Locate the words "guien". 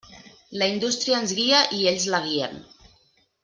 2.27-2.61